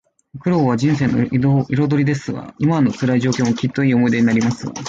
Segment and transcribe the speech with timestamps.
[0.39, 1.21] 苦労は人生の
[1.69, 2.55] 彩りですわ。
[2.57, 4.73] 今の辛い状況も、きっといい思い出になりますわ